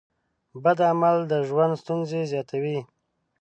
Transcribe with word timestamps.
بد 0.63 0.79
عمل 0.89 1.17
د 1.31 1.33
ژوند 1.47 1.73
ستونزې 1.81 2.21
زیاتوي. 2.31 2.77